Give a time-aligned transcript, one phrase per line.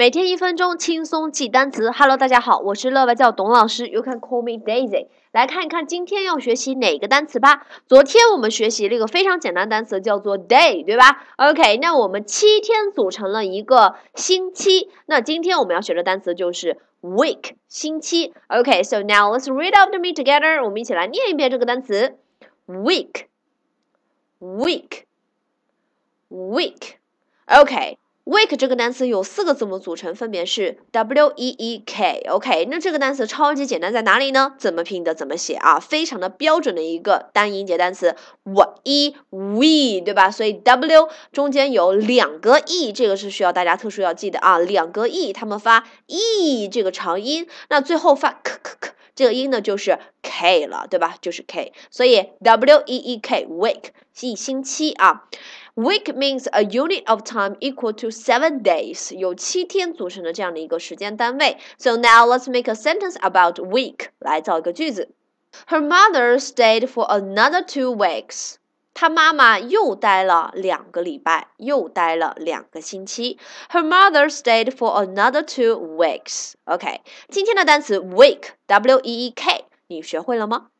[0.00, 1.90] 每天一分钟轻松记单词。
[1.90, 3.86] Hello，大家好，我是乐外教董老师。
[3.86, 5.08] You can call me Daisy。
[5.30, 7.66] 来看一看今天要学习哪个单词吧。
[7.86, 14.88] 昨天我们学习了一个非常简单的单词，叫做 day，对吧？OK，那我们七天组成了一个星期。
[15.04, 18.32] 那今天我们要学的单词就是 week 星期。
[18.48, 20.64] OK，so now let's read after me together。
[20.64, 22.16] 我们一起来念一遍这个单词
[22.78, 23.24] week
[24.40, 25.02] week
[26.30, 26.92] week。
[27.44, 27.98] OK。
[28.26, 32.22] week 这个单词有四个字母组成，分别是 w e e k。
[32.28, 34.52] OK，那这个单词超级简单在哪里呢？
[34.58, 35.14] 怎么拼的？
[35.14, 35.80] 怎么写啊？
[35.80, 38.14] 非常的标准的一个单音节单词。
[38.44, 40.30] w e w，e 对吧？
[40.30, 49.98] 所以 w 中间有两个 e，这个是需要大家特殊要记的啊，两个 e 他们发 e 这个长音，那最后发 k k k 这个音呢，就是。
[50.40, 51.16] k 了，对吧？
[51.20, 53.90] 就是 k，所以 w e e k week
[55.76, 61.58] week means a unit of time equal to seven days，有七天组成的这样的一个时间单位。
[61.76, 65.10] So now let's make a sentence about week，来造一个句子。
[65.68, 68.54] Her mother stayed for another two weeks。
[68.94, 73.38] 她妈妈又待了两个礼拜，又待了两个星期。
[73.70, 76.52] Her mother stayed for another two weeks。
[76.64, 79.59] OK，今天的单词 week，W-E-E-K。
[79.90, 80.70] 你学会了吗？